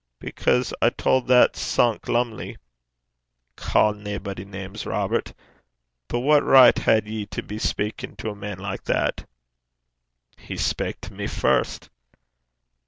'Because 0.17 0.73
I 0.81 0.89
tauld 0.89 1.27
that 1.27 1.55
sunk, 1.55 2.07
Lumley' 2.09 2.57
'Ca' 3.55 3.91
naebody 3.91 4.43
names, 4.45 4.87
Robert. 4.87 5.35
But 6.07 6.21
what 6.21 6.41
richt 6.43 6.79
had 6.79 7.05
ye 7.07 7.27
to 7.27 7.43
be 7.43 7.59
speikin' 7.59 8.15
to 8.17 8.31
a 8.31 8.35
man 8.35 8.57
like 8.57 8.85
that?' 8.85 9.27
'He 10.37 10.55
spak 10.57 11.01
to 11.01 11.13
me 11.13 11.27
first.' 11.27 11.91